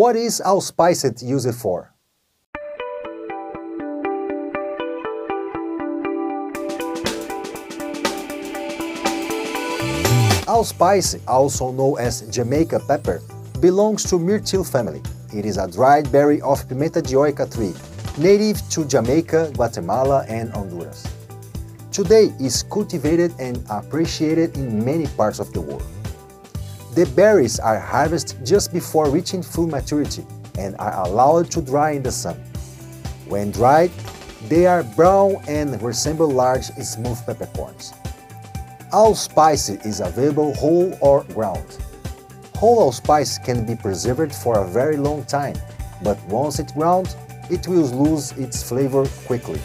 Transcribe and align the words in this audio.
What 0.00 0.16
is 0.16 0.40
allspice 0.40 1.22
used 1.22 1.54
for? 1.56 1.92
Allspice, 10.48 11.18
also 11.28 11.70
known 11.72 11.98
as 12.00 12.22
Jamaica 12.30 12.80
pepper, 12.88 13.20
belongs 13.60 14.04
to 14.04 14.18
myrtle 14.18 14.64
family. 14.64 15.02
It 15.34 15.44
is 15.44 15.58
a 15.58 15.70
dried 15.70 16.10
berry 16.10 16.40
of 16.40 16.66
Pimenta 16.66 17.02
dioica 17.02 17.54
tree, 17.54 17.74
native 18.16 18.66
to 18.70 18.86
Jamaica, 18.86 19.52
Guatemala, 19.52 20.24
and 20.30 20.48
Honduras. 20.54 21.06
Today 21.92 22.32
is 22.40 22.62
cultivated 22.62 23.34
and 23.38 23.62
appreciated 23.68 24.56
in 24.56 24.82
many 24.82 25.08
parts 25.08 25.40
of 25.40 25.52
the 25.52 25.60
world. 25.60 25.84
The 26.94 27.06
berries 27.14 27.60
are 27.60 27.78
harvested 27.78 28.44
just 28.44 28.72
before 28.72 29.10
reaching 29.10 29.44
full 29.44 29.68
maturity 29.68 30.26
and 30.58 30.74
are 30.78 31.06
allowed 31.06 31.48
to 31.52 31.62
dry 31.62 31.92
in 31.92 32.02
the 32.02 32.10
sun. 32.10 32.34
When 33.28 33.52
dried, 33.52 33.92
they 34.48 34.66
are 34.66 34.82
brown 34.82 35.36
and 35.46 35.80
resemble 35.80 36.28
large 36.28 36.64
smooth 36.64 37.24
peppercorns. 37.24 37.92
Allspice 38.92 39.68
is 39.68 40.00
available 40.00 40.52
whole 40.54 40.98
or 41.00 41.22
ground. 41.34 41.78
Whole 42.56 42.80
allspice 42.80 43.38
can 43.38 43.64
be 43.64 43.76
preserved 43.76 44.34
for 44.34 44.58
a 44.58 44.66
very 44.66 44.96
long 44.96 45.22
time, 45.24 45.54
but 46.02 46.18
once 46.24 46.58
it's 46.58 46.72
ground, 46.72 47.14
it 47.50 47.68
will 47.68 47.86
lose 47.86 48.32
its 48.32 48.68
flavor 48.68 49.06
quickly. 49.26 49.60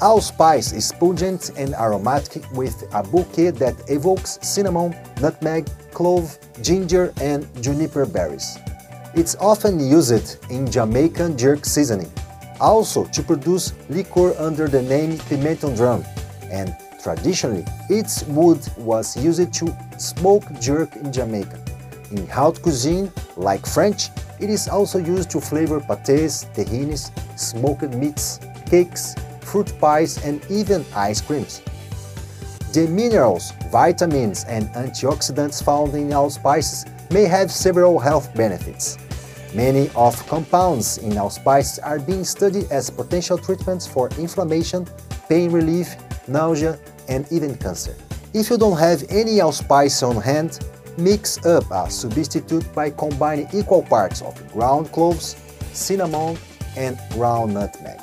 Allspice 0.00 0.72
is 0.72 0.90
pungent 0.90 1.52
and 1.56 1.74
aromatic 1.74 2.42
with 2.54 2.82
a 2.92 3.04
bouquet 3.04 3.50
that 3.50 3.76
evokes 3.88 4.40
cinnamon, 4.42 4.96
nutmeg, 5.20 5.68
clove, 6.02 6.36
ginger, 6.62 7.14
and 7.20 7.46
juniper 7.62 8.04
berries. 8.04 8.58
It's 9.14 9.36
often 9.36 9.78
used 9.78 10.36
in 10.50 10.68
Jamaican 10.68 11.38
jerk 11.38 11.64
seasoning, 11.64 12.10
also 12.60 13.04
to 13.14 13.22
produce 13.22 13.72
liquor 13.88 14.34
under 14.36 14.66
the 14.66 14.82
name 14.82 15.16
pimento 15.30 15.70
dram, 15.76 16.02
and 16.50 16.74
traditionally, 17.00 17.64
its 17.88 18.24
wood 18.24 18.58
was 18.78 19.16
used 19.16 19.52
to 19.60 19.66
smoke 19.96 20.42
jerk 20.58 20.96
in 20.96 21.12
Jamaica. 21.12 21.62
In 22.10 22.26
haute 22.26 22.60
cuisine, 22.60 23.12
like 23.36 23.64
French, 23.64 24.10
it 24.40 24.50
is 24.50 24.66
also 24.66 24.98
used 24.98 25.30
to 25.30 25.40
flavor 25.40 25.78
pâtés, 25.78 26.50
terrines, 26.52 27.12
smoked 27.38 27.94
meats, 27.94 28.40
cakes, 28.66 29.14
fruit 29.42 29.72
pies, 29.78 30.18
and 30.24 30.42
even 30.50 30.84
ice 30.96 31.20
creams. 31.20 31.62
The 32.72 32.88
minerals, 32.88 33.52
vitamins, 33.70 34.44
and 34.44 34.66
antioxidants 34.68 35.62
found 35.62 35.94
in 35.94 36.10
allspices 36.14 36.86
may 37.10 37.24
have 37.24 37.52
several 37.52 37.98
health 37.98 38.34
benefits. 38.34 38.96
Many 39.54 39.90
of 39.94 40.26
compounds 40.26 40.96
in 40.96 41.18
allspices 41.18 41.80
are 41.80 41.98
being 41.98 42.24
studied 42.24 42.72
as 42.72 42.88
potential 42.88 43.36
treatments 43.36 43.86
for 43.86 44.08
inflammation, 44.18 44.86
pain 45.28 45.52
relief, 45.52 45.96
nausea, 46.26 46.78
and 47.10 47.30
even 47.30 47.56
cancer. 47.56 47.94
If 48.32 48.48
you 48.48 48.56
don't 48.56 48.78
have 48.78 49.04
any 49.10 49.42
allspice 49.42 50.02
on 50.02 50.16
hand, 50.16 50.58
mix 50.96 51.44
up 51.44 51.70
a 51.70 51.90
substitute 51.90 52.64
by 52.74 52.88
combining 52.88 53.48
equal 53.52 53.82
parts 53.82 54.22
of 54.22 54.32
ground 54.50 54.90
cloves, 54.92 55.36
cinnamon, 55.74 56.38
and 56.74 56.98
ground 57.10 57.52
nutmeg. 57.52 58.00